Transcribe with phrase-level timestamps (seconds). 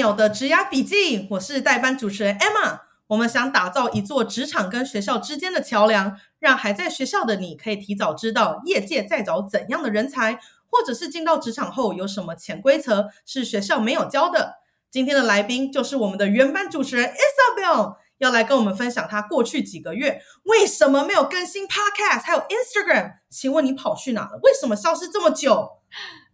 [0.00, 2.80] 鸟的职涯笔记，我是代班主持人 Emma。
[3.08, 10.40] 我们想打造一座职场跟学校之间的桥梁，让还在学校的你可以提早知道业界在找怎样的人才，
[10.70, 14.60] 或者是进到职场后有什么潜规则是学校没有教的。
[14.90, 23.16] 今天的来宾就是我们的原班主持人 Isabel，要来跟我们分享她过去几个月为什么没有更新 Podcast，还有 Instagram。
[23.28, 24.40] 请问你跑去哪了？
[24.42, 25.72] 为什么消失这么久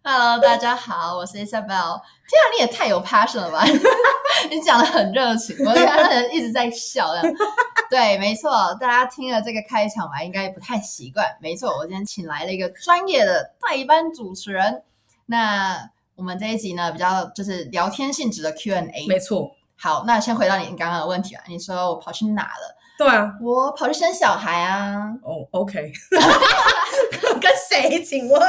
[0.09, 1.67] ？Hello，大家好，我是 Isabel。
[1.67, 3.65] 天啊，你也太有 passion 了吧！
[4.49, 7.11] 你讲的很热情，我看到人一直在笑。
[7.91, 11.27] 对，没错，大家听了这个开场吧，应该不太习惯。
[11.41, 14.85] 没错，我今天请来了一个专业的代班主持人。
[15.27, 19.09] 那我们这一集呢，比较就是聊天性质的 Q&A。
[19.09, 19.51] 没错。
[19.75, 22.76] 好，那先回到你刚刚的问题啊，你说我跑去哪了？
[22.99, 25.11] 对啊，我跑去生小孩啊。
[25.23, 25.93] 哦、oh,，OK。
[27.39, 28.03] 跟谁？
[28.03, 28.41] 请问？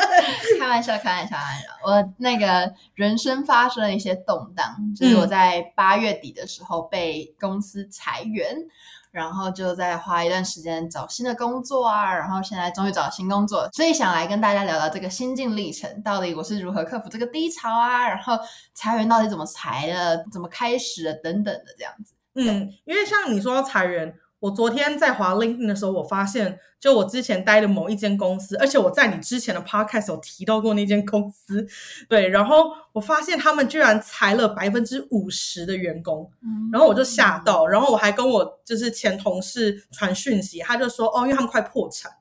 [0.57, 1.67] 开玩笑，开玩笑，开玩笑。
[1.83, 8.67] 我那个人生发生了一些动荡，就是我在八月底的时候被公司裁员，嗯、
[9.11, 18.39] 然后就在花一段时间找新的工作啊，然后现在终于找到新工作，所以想来跟大家聊聊这个心境历程，到底我是如何克服这个低潮啊，然后
[18.73, 22.13] 裁员到底怎么裁的，怎么开始的等等的这样子。
[22.35, 24.15] 嗯，因为像你说裁员。
[24.39, 31.67] 我昨天在滑 LinkedIn 的时候，我发现，就我之前待的某一间公司，而且我在你之前的 Podcast 有提到过那间公司，
[32.07, 36.29] 对，然后我发现他们居然裁了百分之五十的员工，
[36.71, 42.11] 然后我就吓到，然后我还跟我就是前同事传讯息，他就说，哦，因为他们快破产，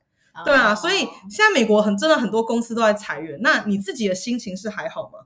[0.42, 5.18] 对啊，所以现在美国很真的很多公司都在裁员，那你自己的心情是还好吗？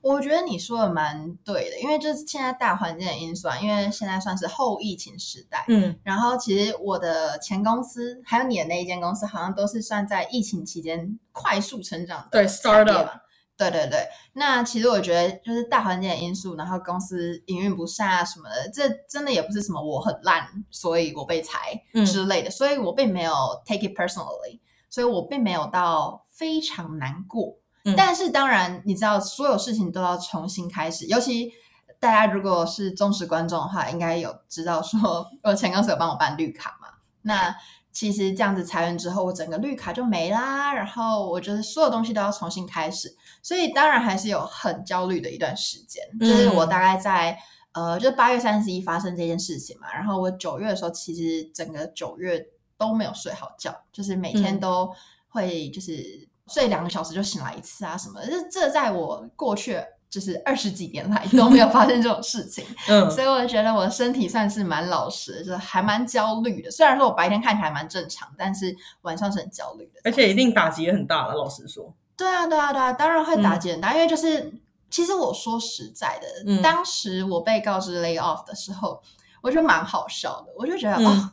[0.00, 13.20] 我觉得你说的蛮对的，因为就是现在大环境的因素啊，因为现在算是后疫情时代，嗯，然后其实我的前公司还有你的那一间公司，好像都是算在疫情期间快速成长的，对，startup，
[13.56, 14.06] 对对对。
[14.34, 23.32] 那其实我觉得就是大环境的因素，然后公司营运不善啊什么的，这真的也不是什么我很烂，所以我被裁之类的，嗯，所以我并没有
[23.66, 27.57] take it personally，所以我并没有到非常难过。
[27.96, 31.06] 但是当然，你知道所有事情都要重新开始。
[31.06, 31.52] 尤其
[32.00, 36.88] 大家如果是忠实观众的话，应该有知道说，我前公司有帮我办绿卡嘛。
[37.22, 37.54] 那
[37.92, 40.72] 其实这样子裁员之后，我整个绿卡就没啦。
[40.72, 46.02] 然后我觉得所有东西都要重新开始，所以当然还是有很焦虑的一段时间。
[46.20, 47.36] 就是我大概在
[47.72, 49.92] 呃，就是八月三十一发生这件事情嘛。
[49.92, 54.92] 然后我九月的时候，其实整个九月都没有睡好觉，就是每天都
[55.28, 56.27] 会就是。
[56.48, 58.26] 睡两个小时就醒来一次啊，什么的？
[58.30, 59.78] 这这在我过去
[60.10, 62.64] 就是二十几年来都没有发生这种事情。
[62.88, 66.70] 嗯，所以我觉得我的身体算是蛮老实的，就是还蛮焦虑的。
[66.70, 70.00] 虽然说我白天看起来蛮正常，但是晚上是很焦虑的。
[70.04, 71.94] 而且一定打击也很大了，老实说。
[72.16, 74.50] 对啊，对啊，对啊，当然会打击很大，嗯、因为就是
[74.88, 79.02] 其实我说实在的、嗯，当时我被告知 lay off 的时候，
[79.42, 80.52] 我觉得蛮好笑的。
[80.56, 81.30] 我就觉得、嗯、哦，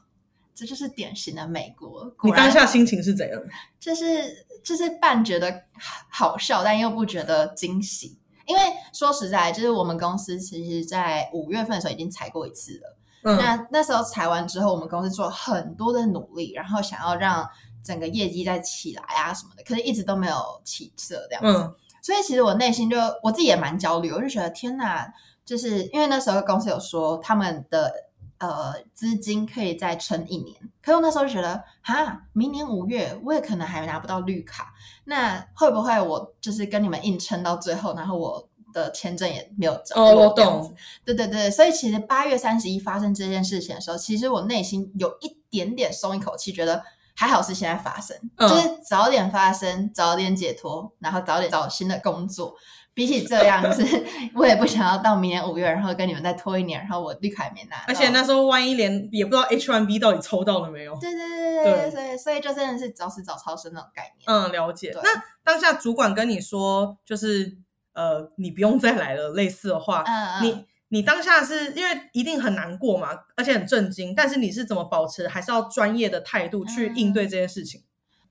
[0.54, 2.14] 这就是典型的美国。
[2.24, 3.42] 你当下心情是怎样？
[3.80, 4.46] 就是。
[4.66, 5.62] 就是半觉得
[6.10, 8.18] 好笑，但又不觉得惊喜，
[8.48, 8.62] 因为
[8.92, 12.98] 说实在，就是我们公司其实，在五月份的时候已经裁过一次了。
[13.24, 17.48] 嗯，那那时候裁完之后，我们公司做很多的努力，然后想要让
[17.84, 21.62] 整个业绩再起来啊什么的，可是一直都没有起色这样子。
[21.62, 25.08] 嗯，所以其实我内心就我自己也蛮焦虑，我就觉得天哪，
[25.46, 27.94] 就是因为那时候公司有说他们的。
[28.38, 34.74] 呃，资金可以再撑一年，可是我那时候就觉得，哈，明年五月我也可能还拿不到绿卡，
[35.06, 39.96] 那会不会我就是跟你们硬撑到最后，然后我的签证也没有找？
[39.96, 40.76] 哦，我懂。
[41.06, 46.84] 对对对，所以其实八月三十一发生这件事情的时候，其实我内心有一点点松一口气，觉得
[47.16, 52.56] 还好是现在发生，嗯，就是早点发生，早点解脱，然后早点找新的工作。
[52.96, 57.76] 比起这样，就是 我也不想要到明年五月，然后跟你们再拖一年，然后我绿卡也没拿。
[57.88, 60.98] 而且那时候万一连也不知道 H1B 到底抽到了没有。
[61.00, 64.24] 对对对对对，所以所以就真的是早死早超生那种概念。
[64.26, 64.96] 嗯，了解。
[65.04, 65.10] 那
[65.44, 67.58] 当下主管跟你说，就是
[67.94, 77.82] 呃，你不用再来了，类似的话，嗯嗯，你你当下是因为一定很难过嘛，而且很震惊，但是你是怎么保持还是要专业的态度去应对这件事情？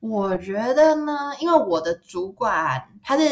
[0.00, 3.24] 嗯，我觉得呢，因为我的主管他是。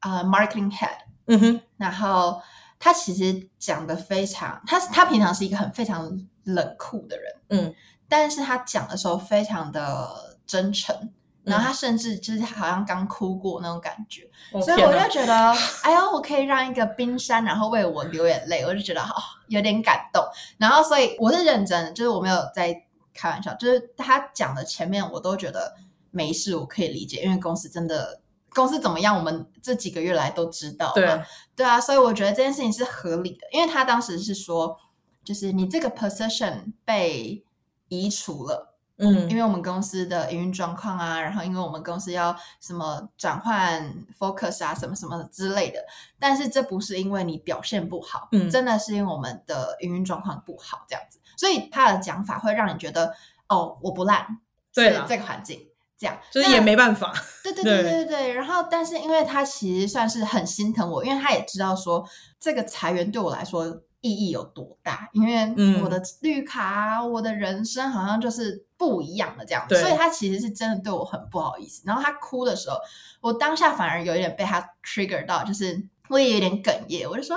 [0.00, 2.40] 呃、uh，marketing head，嗯哼，然后
[2.78, 7.74] 他其实讲的非常，他他平常是一个很非常冷酷的人，嗯，
[8.08, 11.12] 但是他讲的时候非常的真诚，嗯、
[11.44, 15.34] 然后他甚至就是好像刚哭过那种感觉，哦、所以我就觉得，
[15.82, 19.14] 哎呦，我可以让一个冰山然后为我流眼泪，我就觉得哦，
[19.48, 20.24] 有点感动，
[20.56, 22.74] 然后所以我是认真的，就是我没有在
[23.12, 25.76] 开玩笑，就是他讲的前面我都觉得
[26.10, 28.22] 没事，我可以理解，因为公司真的。
[28.54, 30.92] 公司怎么样，我们这几个月来都知道。
[30.92, 31.22] 对，
[31.56, 34.78] 对啊，所以我觉得这件事情是合理的，因为他当时是说，
[35.24, 37.44] 就是你这个 position 被
[37.88, 45.84] 移除了，嗯，因为我们公司的营运状况啊，然后因为我们公司要什么转换 focus 啊，什么什么之类的，
[46.18, 53.14] 但是这不是因为你表现不好，嗯，真的是因为我们的营运状况不好这样子，所以他的讲法会让你觉得，
[53.48, 54.38] 哦，我不烂，
[54.74, 55.69] 对这个环境。
[56.00, 57.12] 这样就是也没办法，
[57.44, 58.32] 对对对 对对对。
[58.32, 62.02] 然后，但是因为他其实算是很心疼我，因为他也知道说
[62.40, 63.66] 这个裁员对我来说
[64.00, 71.82] 意义有多大，因为我的绿卡、嗯、我的人生好像就是不一样的这样子，所以他其实是真的对我很不好意思。
[71.84, 72.78] 然后他哭的时候，
[73.20, 77.36] 我当下反而有一点被他 trigger 到，就是我也有点哽咽，我就说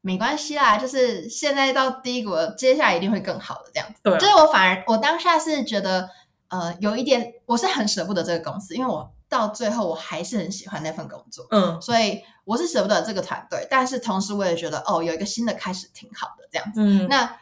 [0.00, 4.00] 没关系啦，就是现在到低谷，接下来一定会更好的这样子。
[4.02, 6.08] 对，就是我反而我当下是觉得。
[6.48, 16.80] 呃，有一点，我是很舍不得这个公司，因为我到最后我还是很喜欢那份工作，嗯，所以我是舍不得这个团队，但是同时我也觉得，哦，有一个新的开始挺好的这样子。
[16.82, 17.38] 嗯，那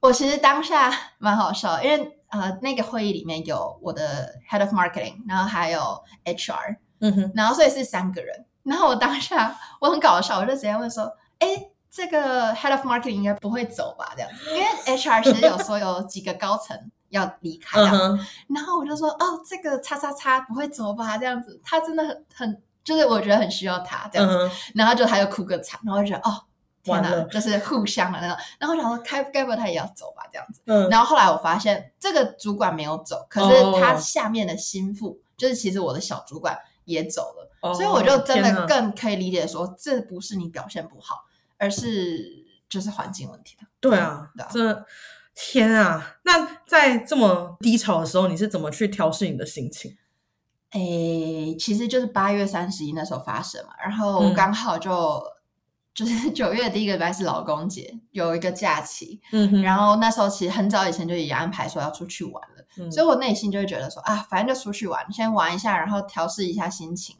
[0.00, 5.80] 我其实当下蛮好笑，因为呃，那个会议里面有我的 head of marketing，然后还有
[6.24, 11.48] HR，嗯哼，然后所以是三个人，然后我当下我很搞笑，我就直接问说，哎，
[11.90, 14.12] 这个 head of marketing 应该不会走吧？
[14.14, 14.66] 这样子，因为
[14.98, 16.78] HR 其实有说有几个高层。
[17.10, 18.26] 要离开这样子，uh huh.
[18.54, 21.18] 然后我就说哦，这个叉叉叉不会走吧？
[21.18, 24.34] 这样子，他真的很很，就是我觉得很需要他这样子。
[24.34, 24.50] Uh.
[24.74, 26.44] 然后就他又哭个惨，然后我就觉得哦，
[26.82, 28.36] 天哪，就是互相的那种。
[28.58, 30.22] 然后我想说，该该不会他也要走吧？
[30.32, 30.60] 这样子。
[30.66, 30.88] Uh.
[30.88, 35.40] 然后后来我发现，这个主管没有走，可是他下面的心腹，uh.
[35.40, 37.74] 就是其实我的小主管也走了，uh.
[37.74, 41.24] 所以我就真的更可以理解说，这不是你表现不好，
[41.58, 43.56] 而是就是环境问题。
[43.80, 44.86] 对啊，这。
[45.34, 46.16] 天啊！
[46.24, 49.96] 那在这么低潮的时候，你是怎么去调试你的心情？
[50.72, 55.22] 诶，其实就是八月三十一那时候发生嘛，然后刚好就、嗯、
[55.94, 67.16] 就是 九月第一个礼拜是老公节，有一个假期，嗯哼，然后那时候其实很早以前就已经安排说要出去玩了，嗯、所以我内心就会觉得说啊，反正就出去玩，先玩一下，然后调试一下心情，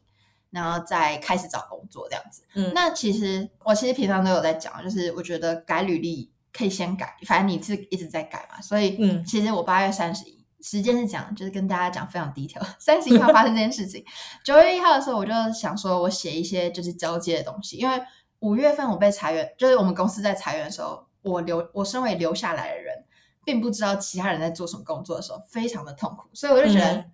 [0.50, 2.42] 然后再开始找工作这样子。
[2.54, 6.30] 嗯，那其实我其实平常都有在讲，就是我觉得改履历。
[6.52, 12.60] 可以先改，反正你是一直在改嘛，所以嗯，其实我八月三十一时间是讲，就是跟大家讲非常低调。
[12.78, 14.04] 三十一号发生这件事情，
[14.44, 18.00] 九月一号的时候我就想说，我写一些就是交接的东西，因为
[18.40, 23.04] 五月份我被裁员，就是我们公司在裁员的时候，我留我身为留下来的人，
[23.44, 27.04] 并不知道其他人在做什么工作的时候，非常的痛苦，所以我就觉得、嗯、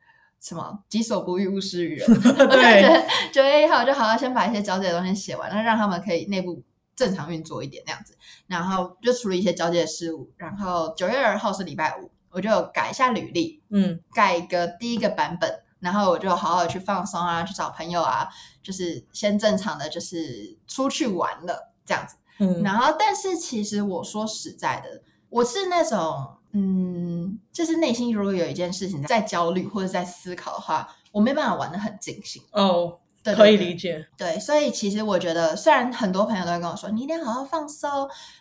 [0.41, 2.07] 什么己所不欲，勿施于人。
[2.49, 6.63] 对，我就觉得九月一号就好好先把一些交接的东西写完，然后让他们可以内部。
[6.97, 8.17] 正常运作一点那样子，
[8.49, 10.29] 然后就处理一些交接的事务。
[10.37, 15.63] 然后九月二号是礼拜五，我就改一下履历，嗯，改一个第一个版本。
[15.79, 18.27] 然后我就好好去放松啊，去找朋友啊，
[18.63, 22.17] 就是先正常的就是出去玩了这样子。
[22.39, 32.99] 嗯，然后但是其实我说实在的，我是那种嗯，就是内心如果有一件事情在焦虑或者在思考的话，我没办法玩的很尽兴哦。
[33.35, 37.91] 可以理解，对，所以其实我觉得，虽然很多朋友都会跟我说，你一定要好好放松，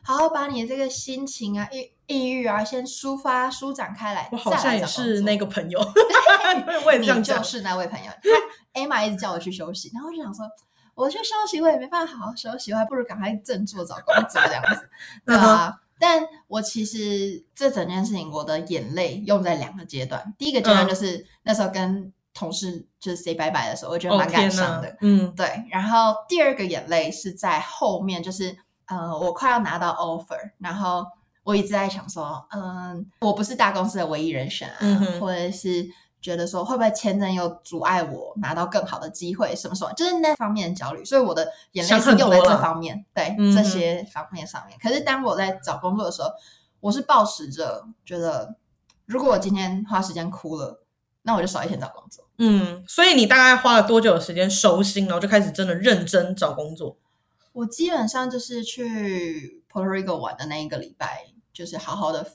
[0.03, 4.29] 好好把你的这个心情啊、抑抑郁啊，先抒发、舒展开来。
[4.31, 5.79] 我好像也是那个朋友，
[6.65, 8.11] 对我也这样讲，就是那位朋友。
[8.73, 10.45] 他 Emma 一直叫我去休息，然后我就想说，
[10.93, 14.89] 我去休息，我也没办法好好休息，我还不如赶快振作找工作这样子，
[15.25, 15.79] 对啊。
[15.97, 22.11] 但我其实这整件事情，我的眼泪用在两个阶段，第一个阶段就是、嗯、那时候跟。
[22.35, 24.89] 同事就是 say 拜拜的时候，我觉得蛮感伤的。
[24.89, 25.63] 哦、嗯，对。
[25.71, 28.55] 然后第二个眼泪是在后面，就是
[28.87, 31.05] 呃，我快要拿到 offer，然后
[31.43, 35.87] 我一直在想说，嗯、呃，我不是大公司的唯一人选啊，嗯、或者是
[36.21, 41.05] 觉得说会不会签证又阻碍我拿到更好的机会，什么什么，就是那方面的焦虑。
[41.05, 44.77] 所以我的眼泪是用在这方面，对、嗯、这些方面上面。
[44.83, 46.29] 可是当我在找工作的时候，
[46.81, 48.55] 我是抱持着觉得，
[49.05, 50.81] 如果我今天花时间哭了。
[51.25, 52.23] 那我就少一天找工作。
[52.37, 56.97] 嗯，所以你大概花了多久的时间收心，然后就开始真的认真找工作？
[57.53, 62.33] 我基本上就是去 Puerto Rico 玩的那一个礼拜，就是好好的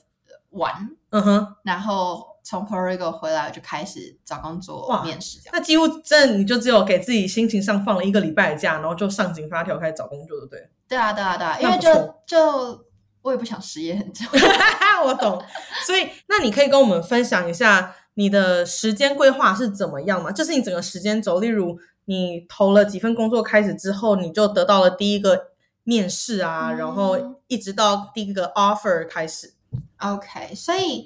[0.49, 0.89] 玩。
[1.11, 5.39] 嗯哼，然后从 Puerto Rico 回来就开始找工作、面试。
[5.53, 10.69] 那几乎真的你就只有给自己心情上放了一个礼拜的假，然后就上紧发条开始找工作，对不对？
[10.87, 12.83] 对啊，对啊，对啊，因为就就
[13.21, 14.25] 我也不想失业很久。
[15.05, 15.39] 我懂。
[15.85, 17.95] 所以那你可以跟我们分享一下。
[18.15, 20.31] 你的时间规划是怎么样嘛？
[20.31, 25.47] 就是你整个时间轴，例如你投了几份工作开始之后，你就得到了第一个
[25.83, 29.53] 面试啊，嗯、然后一直到第一个 offer 开始。
[29.99, 31.05] OK，所以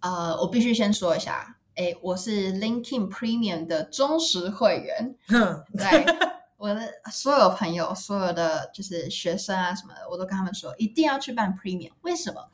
[0.00, 6.06] 呃，我必须先说一下，哎，我是 LinkedIn Premium 的忠实会员，哼， 对，
[6.56, 6.80] 我的
[7.10, 11.90] 所有朋友，所有的就是学生啊什么的，我都跟他们说，一定要去办 Premium。
[12.02, 12.48] 为什么？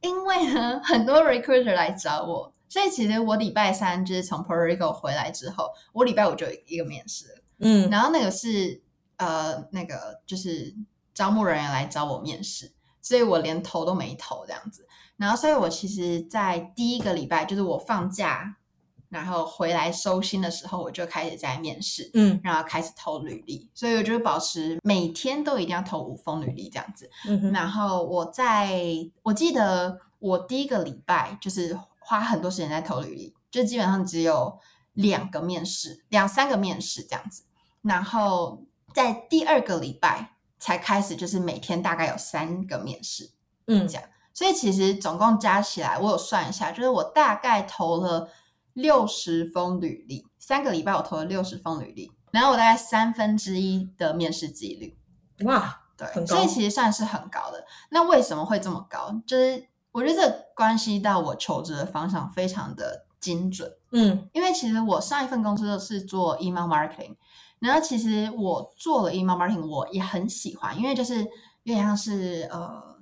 [0.00, 8.82] 因为呢，很多 recruiter 来找我，所以其实我礼拜三就是从 Puerto Rico 回来之后，我礼拜五就有一个面试，嗯，然后那个是
[9.16, 10.74] 呃那个就是
[11.14, 14.88] 招募人员来找我面试，所以我连投都没投这样子。
[15.16, 18.56] 然后，所以我其实，在第一个礼拜，就是我放假，
[19.08, 23.70] 然后回来收心的时候，我就开始在面试，嗯，然后开始投履历。
[23.72, 27.08] 所以我就保持每天都一定要投五封履历这样子。
[27.28, 28.82] 嗯，然后我在，
[29.22, 34.60] 我记得我第一个礼拜就是花很多时间在投履历，就基本上只有
[34.92, 37.44] 两个面试，两三个面试这样子。
[37.82, 43.32] 然后在第二个礼拜才开始，就是每天大概有三个面试，
[43.66, 44.04] 嗯，这样。
[44.32, 48.28] 所以其实总共加起来，我有算一下，就是我大概投了
[48.72, 54.98] 六十封履历，三个礼拜我投了六十封履历，然后我大概三分之一的面试几率。
[55.44, 57.64] 哇，对，所以其实算是很高的。
[57.90, 59.14] 那为什么会这么高？
[59.26, 63.72] 就是我觉得这关系到我求职的方向非常的精准。
[63.92, 67.14] 嗯，因为其实我上一份公司是做 email marketing，
[67.60, 71.20] 然后其实我做了 email marketing，我也很喜欢，因为就是
[71.62, 72.92] 有点像是呃。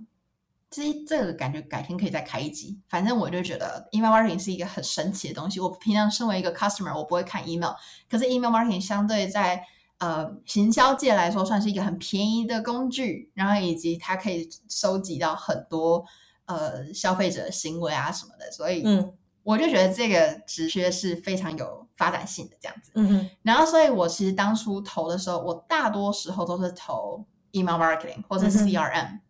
[0.74, 2.80] 其实这个感觉改天可以再开一集。
[2.88, 5.60] 反正我就觉得 email marketing 是一个很神奇的东西。
[5.60, 7.74] 我平常身为一个 customer，我不会看 email，
[8.08, 9.62] 可是 email marketing 相对在
[9.98, 16.06] 呃行销界来说算是一个很便宜的工具，然后以及它可以收集到很多
[16.46, 22.90] 呃消费者行为啊什么的，所以嗯，我就觉得这个职缺是非常有发展性的这样子。
[22.94, 29.06] 嗯哼，然后所以我其实当初投的时候，我大多时候都是投 email marketing 或者 CRM。
[29.06, 29.20] 嗯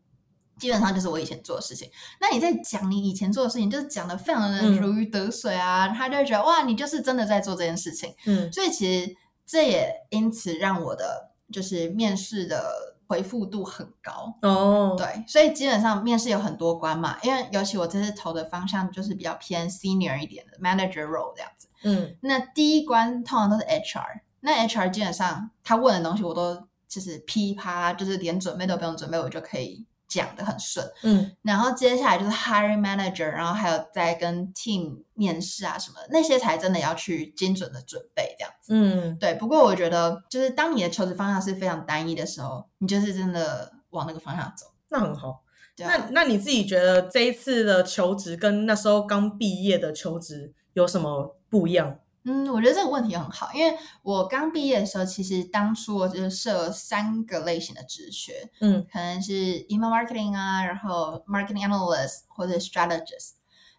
[0.59, 1.91] 基本上就是我以前做的事情。
[2.21, 8.15] 那你在讲你以前做的事情，就是讲的非常的如鱼得水啊，嗯、他就会觉得哇，你就是真的在做这件事情。
[8.27, 9.13] 嗯，所以其实
[9.45, 14.95] 这也因此让我的就是面试的回复度很高哦。
[14.97, 21.69] 对，所以基本上面试有很多关嘛，因为尤其我这次投的方向就是比较偏 senior 一点的 manager role 这样子。
[21.83, 29.87] 嗯，那第一关通常都是 HR，那 HR 基本上他问的东西我都就是噼啪，就是连准备都不用准备，我就可以。
[30.09, 38.32] 讲的很顺，嗯，然后接下来就是 hiring manager，然后还有在跟 team 面试啊什么的，那些才真的要去精准的准备
[38.63, 39.35] 子，嗯，对。
[39.35, 45.43] 不过我觉得，就是当你的求职方向是非常单一的时候，你就是真的往那个方向走，那很好。
[45.77, 51.99] 对啊，那那你自己觉得这一次的求职跟那时候刚毕业的求职有什么不一样？
[52.25, 63.33] 嗯，我觉得这个问题很好，因为我刚毕业的时候，其实当初我就是设三个类型的职缺，嗯，可能是 email marketing 啊，然后 marketing analyst 或者 strategist。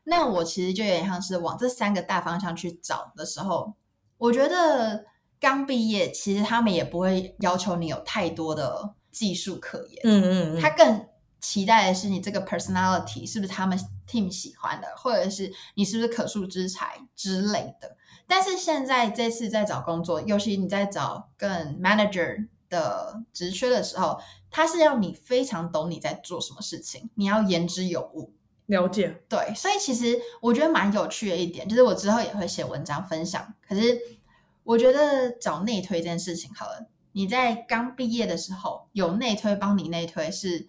[0.03, 3.73] 那我其实就有点像是往这三个大方向去找的时候，
[4.23, 5.03] 我觉得
[5.37, 11.05] 刚毕业其实他们也不会要求你有太多的技术可言，嗯嗯，嗯，他更
[11.41, 13.77] 期待的是你这个 personality 是不是他们
[14.09, 17.97] team 喜欢的，或者是你是不是可塑之才之类的。
[18.25, 24.17] 但是现在这次在找工作，尤其你在找更 manager 的职缺的时候，
[24.49, 28.31] 他是要你非常懂你在做什么事情，你要言之有物。
[28.67, 29.23] 了解。
[29.27, 33.53] 对，所以其实我觉得蛮有趣的一点，就是我之后也会写文章分享。
[33.67, 33.99] 可是
[34.63, 40.67] 我觉得找内推这件事情，好了，你在刚毕业的时候有内推帮你内推是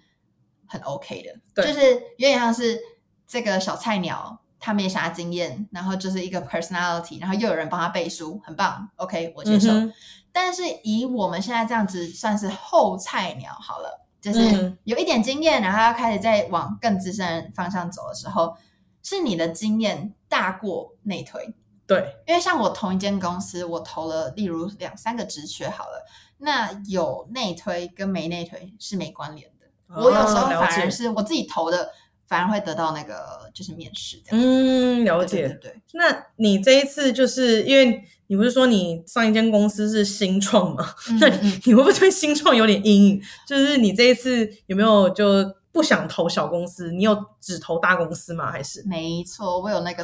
[0.67, 2.81] 很 OK 的，对，就是有点像是
[3.27, 4.41] 这个小菜鸟。
[4.61, 8.89] 他没啥经验，然后就是一个 personality，然后又有人帮他背书，很棒。
[8.97, 9.71] OK，我接受。
[9.71, 9.93] 嗯、
[10.33, 18.57] 但是以我们现在这样子算是后菜鸟好了，就是有一点经验，然后要开始在往更资深方向走的时候，
[19.03, 21.55] 是你的经验大过内推。
[21.87, 26.07] 对，因为像我同一间公司，我投了例如两三个职缺好了，
[26.39, 29.67] 那有内推跟没内推是没关联的。
[29.89, 31.91] 哦、我有时候反而是我自己投的。
[32.27, 34.45] 反而会得到那个就是面试这样。
[34.45, 35.49] 嗯，了解。
[35.49, 40.95] 对，对，对，那你这一次就是因为你不是说你上一间公司是新创吗？
[41.11, 41.29] 嗯嗯，那
[41.65, 43.23] 你会不会对新创有点阴影？
[43.47, 45.25] 就是你这一次有没有就
[45.73, 46.91] 不想投小公司？
[46.93, 48.51] 你有只投大公司吗？
[48.51, 48.83] 还是？
[48.87, 50.03] 没错，我有那个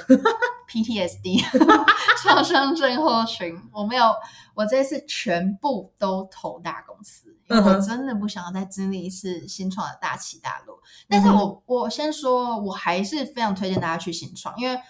[0.71, 1.43] PTSD
[2.23, 3.61] 创伤症候群。
[3.73, 4.15] 我没有，
[4.55, 7.37] 我这次全部都投大公司。
[7.49, 14.81] 我真的不想要再经历一次新创的大起大落，但是我我先说，我还是非常推荐大家去新创，因为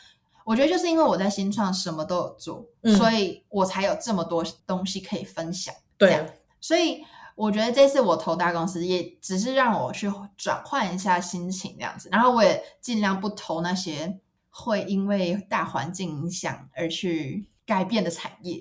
[0.45, 5.75] 我觉得就是因为我在新创什么都有做，嗯、所以我才有这么多东西可以分享。
[5.97, 6.27] 对，
[6.61, 7.03] 所以
[7.35, 14.21] 我觉得这次我投大公司，也只是让我去转换一下心情这样子，然后我也尽量不投那些
[14.51, 18.61] 会因为大环境影响而去改变的产业，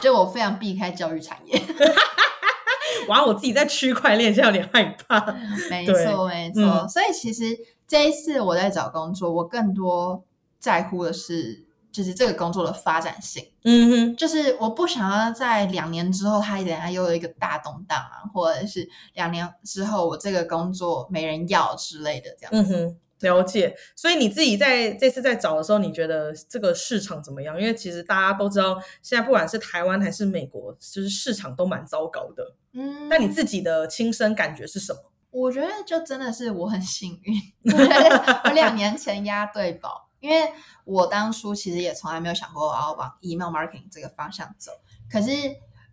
[0.00, 1.60] 就我非常避开教育产业。
[3.08, 5.34] 哇，我自己在区块链现在有点害怕。
[5.68, 6.62] 没错，没错。
[6.62, 7.44] 嗯、所以其实
[7.88, 10.24] 这一次我在找工作，我更多
[10.60, 13.44] 在乎的是，就是这个工作的发展性。
[13.64, 22.86] 嗯哼，就是我不想要在两年之后，它等下又有一个大动荡啊，或者是两年之后我这个工作没人要之类的这样子。
[22.86, 27.58] 嗯了解，所以你自己在这次在找的时候，你觉得这个市场怎么样？
[27.60, 32.54] 因为其实大家都知道，现在不管是台湾还是美国，就是市场都蛮糟糕的。
[32.72, 35.00] 嗯，那你自己的亲身感觉是什么？
[35.30, 37.34] 我觉得就真的是我很幸运，
[38.44, 40.52] 我两年前押对宝，因为
[40.84, 44.72] 我当初其实也从来没有想过我要往 email marketing 这个方向走，
[45.10, 45.30] 可是。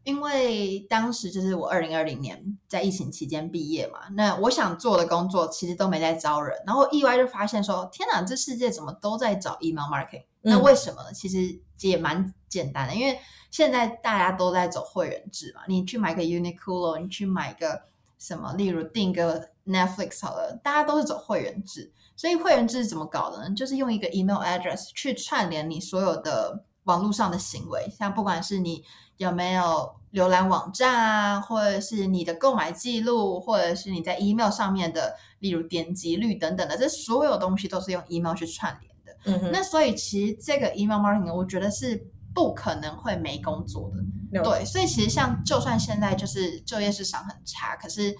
[0.09, 10.25] 因为当时就是我二零二零年在疫情期间毕业嘛，那我想做的工作其实都没在招人，然后意外就发现说，天哪，这世界怎么都在找 email marketing？
[10.41, 11.13] 那为什么呢？
[11.13, 13.19] 其实也蛮简单的，因为
[13.51, 17.83] 现在大家都在走会员制嘛，你去买个 Uniqlo，你去买个
[18.17, 23.53] 什么，例如订个 Netflix 好了，大家都是走会员制，所以会员制是怎么搞的呢？
[23.53, 28.83] 就是用一个 email address 去串联你所有的网络上的行为，像不管是你。
[29.19, 39.15] 有没有浏览网站啊，或者是你的购买记录，或者是你在 email 上面的，例如点击率等等的，这所有东西都是用 email 去串联的。
[39.25, 42.01] 嗯哼，那所以其实这个 email marketing，我觉得是
[42.33, 44.43] 不可能会没工作的。
[44.43, 48.15] 对，所以其实像就算现在就是就业市场很差，可是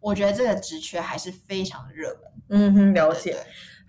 [0.00, 2.22] 我觉得这个职缺还是非常的热门。
[2.48, 3.36] 嗯哼，了解。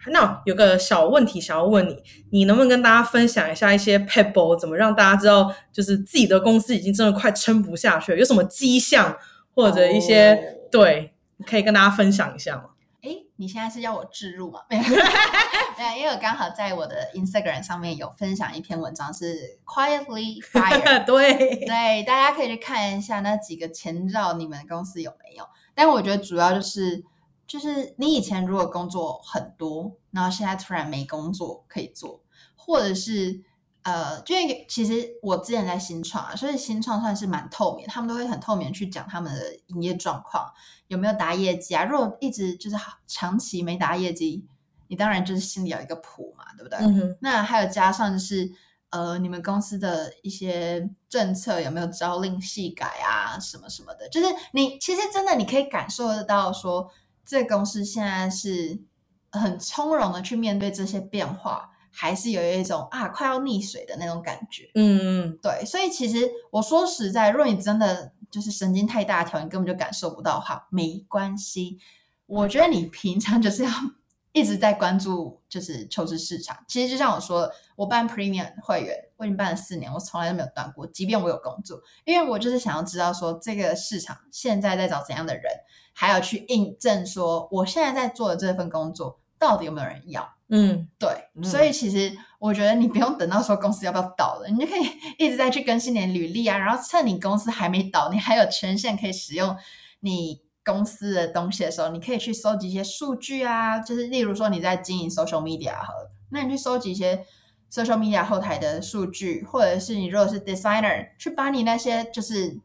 [0.07, 8.17] 那有个小问题想要问你，你能不能跟大家分享一下一些 pebble，怎么让大家知道，就是自己的公司已经真的快撑不下去了？
[8.17, 9.15] 有什么迹象
[9.53, 10.71] 或者一些、oh.
[10.71, 11.13] 对，
[11.45, 12.63] 可以跟大家分享一下吗？
[13.03, 14.61] 哎，你现在是要我置入 吗？
[14.69, 21.33] 没有，对，因为我刚好在我的 Instagram 上面有分享一篇文章，是 Quietly Fire， 对
[21.65, 25.45] 对，大家可以去看一下那几个前兆，你们公司有没有？
[25.75, 27.03] 但我觉得主要就是。
[27.51, 32.23] 就是你以前如果工作很多，然后现在突然没工作可以做，
[32.55, 33.43] 或者是
[33.81, 34.33] 呃，就
[34.69, 40.49] 其实我之前在新创啊，所以新创算是蛮透明，他们都会很透明去讲他们的营业状况，
[40.87, 41.83] 有没有达业绩啊？
[41.83, 44.45] 如果一直就是长期没达业绩，
[44.87, 46.79] 你当然就是心里有一个谱嘛，对不对？
[46.79, 47.17] 嗯。
[47.19, 48.49] 那还有加上就是
[48.91, 56.89] 呃，你们公司的一些政策有没有朝令夕改啊，什么什么的，就是你其实真的你可以感受得到说。
[57.25, 58.79] 这个公司现在是
[59.31, 64.69] 很从容的去面对这些变化，还是有一种啊快要溺水的那种感觉？
[64.75, 65.63] 嗯嗯，对。
[65.65, 71.79] 所以其实我说实在，如果你真的就是神经太大条，你根本就感受不到哈，没关系。
[72.25, 73.69] 我觉得你平常就是要
[74.33, 76.57] 一直在关注，就是求职市场。
[76.67, 85.43] 其实就像我说的，我办 Premium 会员，我已经办了四年，我从来都没有断过，即便我有工作，因为我就是想要知道说这个市场现在在找怎样的人。
[85.93, 90.27] 还有去印证说，我现在在做的这份工作到底有没有人要？
[90.47, 94.89] 嗯，对，嗯、所以其实我觉得你不用等到说公司要不要倒了，你就可以
[95.19, 99.55] 一直在去更新你的履历啊，然后趁你公司还没倒，你还有权限可以使用
[99.99, 107.25] 你公司的东西的时候，你可以去收集一些数据啊，就是例如说你在经营 social media 好了，那你去收集一些
[107.71, 112.59] social media 后台的数据，或者是你如果是 designer，去把你那些就是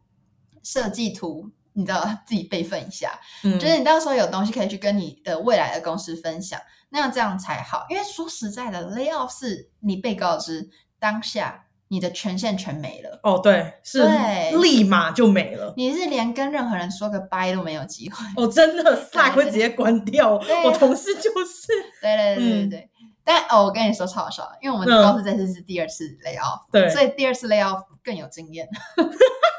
[0.62, 1.50] 设计图。
[1.78, 7.84] 你知道自己备份一下，嗯，就是你到时候有东西可以去跟你的未来的公司分享，那样这样才好。
[7.90, 13.20] 因为说实在的，layoff 是你被告知当下你的权限全没了。
[13.22, 15.72] 哦，对，是，对，立马就没了。
[15.76, 18.16] 你是连跟任何人说个拜都没有机会。
[18.36, 20.40] 哦，真的， Slack 会直接关掉。
[20.64, 21.68] 我同事就是。
[22.02, 22.90] 对对对对对。
[23.00, 28.68] 嗯、但哦，我跟你说超好笑，因为我们的公司这次是第二次 layoff，对，所以第二次 layoff 更有经验。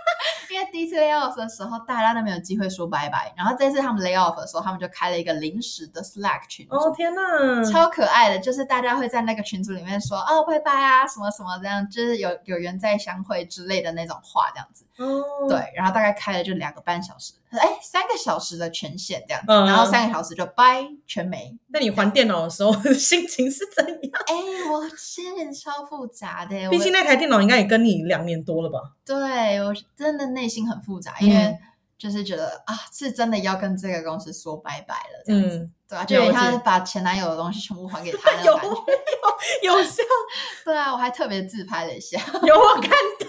[0.57, 3.31] 因为第一次 lay off 的时候，大家都没有机会说拜拜。
[3.37, 6.75] 然后这次他们 lay off 的时候，他们就开了一个临时的 Slack 群组。
[6.75, 14.83] 哦天哪，超可爱的，就是大家会在那个群组里面说哦拜拜啊，什么什么这样，就是有有缘再相会之类的那种话这样子。
[14.97, 21.57] 哦，对，然后大概开了就两个半小时，哎，三个小时的权限这样子，嗯、然后三个小时就拜全没。
[21.67, 24.21] 那你还电脑的时候 心情是怎样？
[24.27, 24.35] 哎，
[24.71, 26.69] 我心情超复杂的。
[26.69, 28.79] 毕竟那台电脑应该也跟你两年多了吧？
[29.05, 31.57] 对，我真的内心很复杂，因为
[31.97, 38.53] 就是觉得、嗯、啊，是真的要跟这个公司说拜拜了这样子，嗯、对啊，就有他把前男友的东西全部还给他 有
[39.63, 40.05] 有有像，
[40.63, 43.27] 对啊，我还特别自拍了一下，有我看到。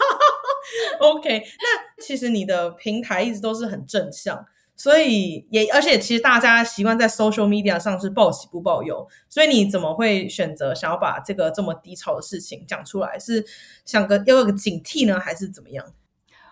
[1.01, 4.45] OK，那其实你的平台一直都是很正向，
[4.77, 13.19] 所以也而且其实大家习惯在 social media 上是报喜不报忧，所以你怎么会选择想要把这个这么低潮的事情讲出来？
[13.19, 13.43] 是
[13.87, 15.87] 想个要有个警惕呢，还是怎么样？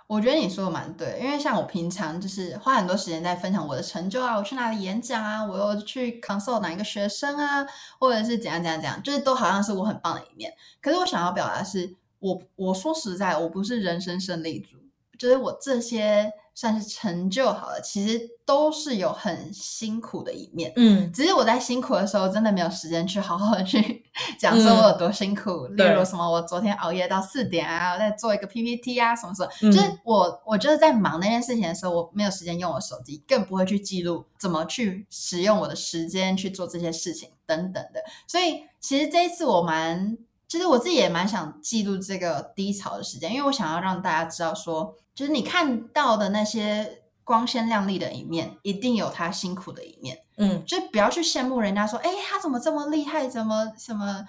[0.07, 7.66] 我觉得你说的蛮对，因为像我平常就是花很多时间在分享我的成就啊，我去哪里演讲啊，我又去 consult 哪一个学生啊，
[7.99, 10.53] 或者是怎样怎样怎样，就是都好像是我很棒的一面。
[10.81, 14.77] 可是我想要表达的是，我我说实在，我不是人生胜利组，
[15.19, 16.33] 就是我这些。
[16.57, 20.73] 算是成就好了，其实都是有很辛苦的一面。
[20.75, 24.03] 嗯，只是我在辛苦的时候，真的没有时间去好好的去
[24.40, 25.69] 讲说我有多辛苦。
[25.69, 29.51] 嗯、例如什么，我昨天熬夜到四点啊，我在做一个 PPT 啊，什么什么。
[29.61, 38.03] 嗯、就是我，我就是在忙那件事情的时候，我没有时间用我手机，更不会去记录怎么去使用我的时间去做这些事情等等的。
[38.27, 40.16] 所以，其实这一次我蛮。
[40.49, 50.20] 其实我自己也蛮想记录这个低潮的时间，因为我想要让大家知道说，就是你看到的那些光鲜亮丽的一面，一定有他辛苦的一面。
[50.37, 54.24] 嗯，就不要去羡慕人家说，哎，他怎么这么厉害，怎么什么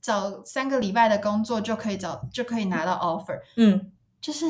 [0.00, 3.38] 找三个礼拜的工作就可以找就可以拿到 offer。
[3.56, 3.90] 嗯，
[4.20, 4.46] 就是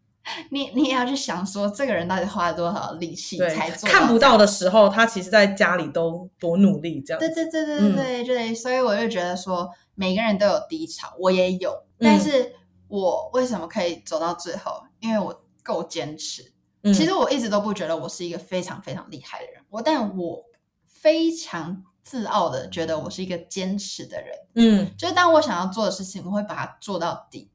[0.50, 7.18] 你你也要去想说，这个人到底花了多少力气才做看不到的时候，他其实在家里都多努力这样。
[7.18, 9.68] 对对对对对对，所以我就觉得说。
[9.94, 12.54] 每个人都有低潮，我也有，但是
[12.88, 14.82] 我为什么可以走到最后？
[15.02, 16.52] 嗯、因为我够坚持。
[16.82, 20.44] 嗯、其实我一直都不觉得我是一个非常非常厉害的人，我但我
[20.86, 24.36] 非常自傲的觉得我是一个坚持的人。
[24.54, 27.50] 嗯，就是当我想要做的事情，我会把它做到底。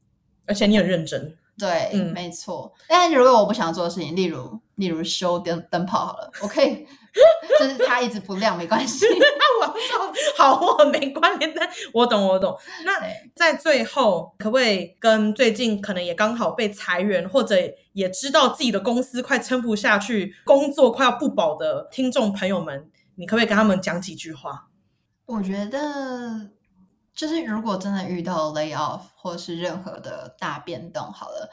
[0.46, 1.37] 而且你很认真。
[1.58, 2.72] 对，嗯、没错。
[2.88, 6.86] 但如果我不想做的事情，例如例如修灯灯泡好了，我可以。
[7.58, 9.04] 就是它一直不亮，没关系。
[9.08, 12.56] 那 我说好，我没关联，但我懂，我懂。
[12.84, 12.92] 那
[13.34, 17.56] 在最后，可不可以跟最近可能也刚好被裁员，或者
[17.92, 24.68] 也知道自己的公司快撑不下去，工作快要不保的听众朋友们，你可不可以跟他们讲几句话？
[25.26, 26.50] 我觉得，
[27.18, 31.50] 就是如果真的遇到 lay off 或是任何的大变动，好了，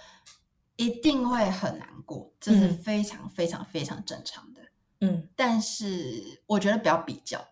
[0.76, 4.62] 一定会很难过，这是非常非常非常正常的。
[5.02, 7.44] 嗯，但是我觉得不要比较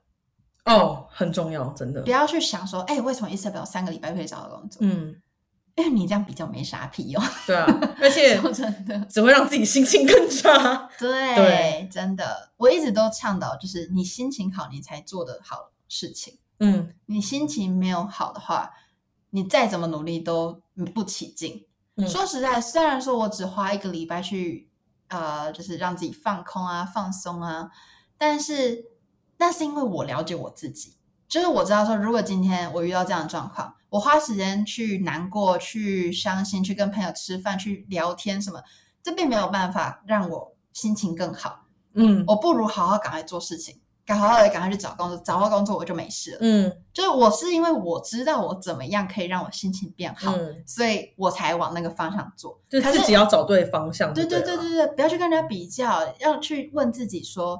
[0.65, 2.03] 哦，很重要，真的。
[2.03, 4.77] 不要去想说，哎、欸，为什么 Isabel 三个礼拜可以找到工作？
[4.83, 5.19] 嗯，
[5.73, 7.23] 因为你这样比较没啥屁用。
[7.47, 7.65] 对啊，
[7.99, 10.87] 而且 真的只会让自己心情更差。
[10.99, 16.37] 对对，真的，我一直都倡导，就是你心情好，你才做的好事情。
[16.63, 18.71] 嗯，你心情没有好的话，
[19.29, 20.61] 你再怎么努力都
[20.93, 21.65] 不起劲。
[21.95, 24.69] 嗯、说实在，虽然说我只花一个礼拜去。
[25.09, 27.69] 呃，就是让自己放空啊，放松啊。
[28.17, 28.83] 但是，
[29.37, 30.95] 那是因为我了解我自己，
[31.27, 38.63] 就是我知道说，如果今天我遇到这样的状况，我花时间去难过、去伤心、去跟朋友吃饭、去聊天什么，
[39.03, 41.67] 这并没有办法让我心情更好。
[41.93, 43.81] 嗯，我不如好好赶快做事情。
[44.05, 46.37] 赶好了，赶快去找工作，找到工作我就没事了。
[46.41, 52.59] 嗯，就是我是因为我知道我怎么样可以让我心情变好，嗯、所以我才往那个方向做。
[52.69, 54.25] 就自己要找对方向对。
[54.25, 57.57] 对对对对对，不要去跟人家比较，要去问自己说：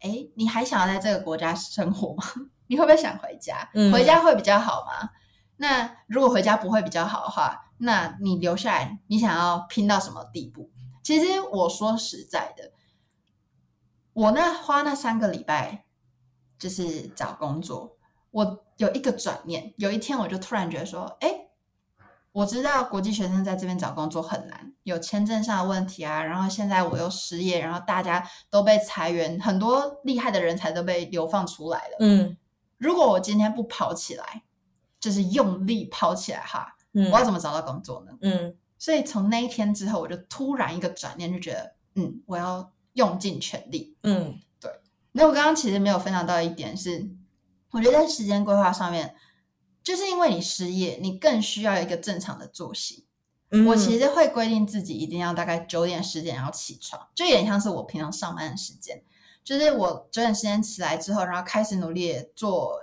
[0.00, 2.22] 哎，你还想要在这个国家生活吗？
[2.68, 3.68] 你会不会想回家？
[3.74, 5.10] 嗯、回家会比较好吗？
[5.56, 10.70] 那如果回家不会比较好的话，那你留下来，你想要拼到什么地步？
[11.02, 12.70] 其实我说实在的。
[14.12, 15.84] 我那花那三个礼拜，
[16.58, 17.96] 就是找工作。
[18.32, 21.48] 我有一个转念，有一天我就突然觉得说，哎，
[22.32, 26.22] 我知道国际学生在这边找工作很难，有签证上的问题啊。
[26.22, 31.96] 然后现在我又失业，然后大家都被裁员，很多厉害的人才都被流放出来了。
[32.00, 32.36] 嗯，
[32.78, 34.42] 如果我今天不跑起来，
[35.00, 38.12] 就是用力跑起来哈，嗯，我要怎么找到工作呢？
[38.22, 42.70] 嗯，所以从那一天之后，我就突然一个转念，就觉得，嗯，我要。
[42.94, 44.70] 用尽全力，嗯，对。
[45.12, 47.08] 那我刚刚其实没有分享到一点是，
[47.70, 49.14] 我觉得在时间规划上面，
[49.82, 53.06] 就是因为你失业，你更需要一个正常的作息。
[53.50, 59.02] 嗯，我其实会规定自己一定要大概九点十点要起床，就有点像是我平常上班的时间。
[59.42, 62.78] 就是我九点时间起来之后，然后开始努力做，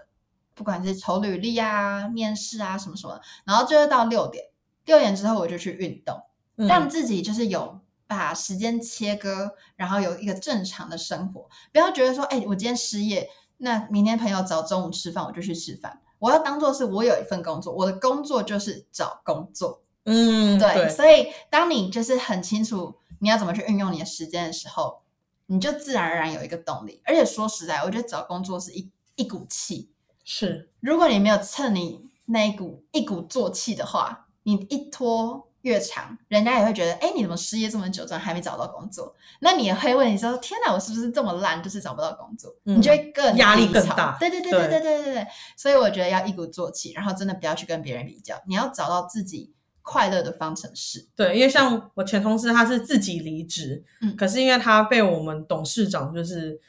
[0.54, 4.46] 不管是投履历啊、面试啊什么什么，然后就是到六点，
[4.86, 6.22] 六点之后我就去运动，
[6.56, 7.80] 嗯，让自己就是有。
[8.08, 16.02] 把时间切割，然后有一个正常的生活，不要觉得说，哎，我今天失业，那明天朋友找中午吃饭，我就去吃饭。
[16.20, 19.84] 我要当做是我有一份工作，我的工作就是找工作。
[20.06, 20.74] 嗯，对。
[20.74, 20.90] 对。
[20.90, 25.02] 所以，当你就是很清楚你要怎么去运用你的时间的时候，
[25.46, 27.02] 你就自然而然有一个动力。
[27.06, 29.92] 而且说实在，我觉得找工作是一一股气。
[30.24, 30.70] 是。
[30.80, 35.48] 如果你没有趁你那一股一鼓作气的话，你一拖。
[35.68, 39.14] 越长，人家也会觉得，哎，你怎么失业这么久，怎么还没找到工作？
[39.42, 42.56] 那你也会问你说，天哪，我是不是这么烂，就是找不到工作？
[42.66, 44.16] 嗯、你就会更压力更大。
[44.20, 45.28] 对对对对对对对对。
[45.58, 51.06] 所以我觉得要一鼓作气，然后真的不要去跟别人比较，你要找到自己快乐的方程式。
[51.16, 56.60] 对，因为像我前同事，他是自己离职，嗯，可是因为他被我们董事长就是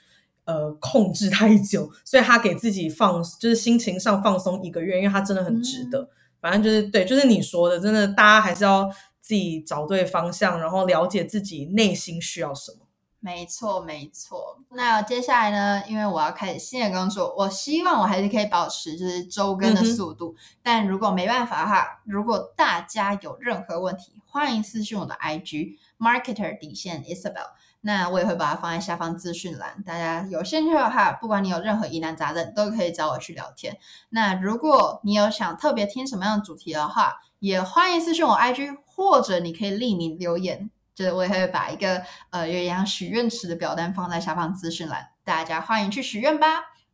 [0.45, 6.01] 呃控制太久，所以他给自己放，就是心情上放松一个月，因为他真的很值得。
[6.01, 6.09] 嗯
[6.41, 8.89] 反正就是对，就是你说的，真的，大家还是要
[9.21, 12.79] 自己找对方向，然后了解自己内心需要什么。
[13.21, 14.59] 没错，没错。
[14.71, 15.83] 那接下来呢？
[15.89, 20.37] 因为我要开始新的工作，我希望我还是可以保持就是周更的速度。
[20.39, 27.49] 嗯、但如果没办法的话，如果大家有任何问题，欢迎私讯我的 IG marketer 底线 Isabel。
[27.89, 33.79] 那我也会把它放在下方资讯栏，大家有兴趣的话，不管你有任何疑难杂症，都可以找我去聊天。
[34.11, 46.47] 那如果你有想特别听什么样的主题的话，也欢迎私信我 IG，或者你可以匿名留言，就是我也会把一个呃有一样许愿池的表单放在下方资讯栏，大家欢迎去许愿吧。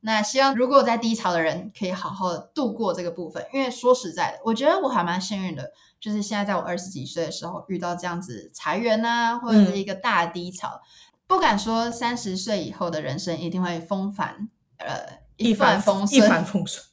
[0.07, 5.73] 那希望如果在低潮的人可以好好的度过这个部分，因为说实在的，我觉得我还蛮幸运的。
[5.99, 10.81] 就是现在，在我二十几岁的时候遇到这样子裁员呐、啊，或者是一个大低潮，嗯、
[11.27, 16.85] 不敢说三十岁以后的人生一定会风帆，呃，一帆风顺，一帆风顺，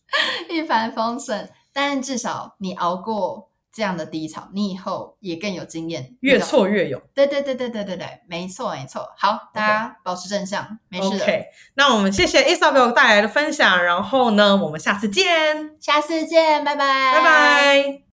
[0.49, 1.49] 一帆风顺。
[1.73, 7.01] 但至少你熬过这样的低潮，你以后也更有经验，越挫越勇。
[7.13, 9.07] 对对对对对对对，没错没错。
[9.17, 11.23] 好，大家保持正向，没事的。
[11.23, 18.10] OK，那我们谢谢 Isabel 带来的分享，然后呢，我们下次见，下次见，拜拜，拜拜。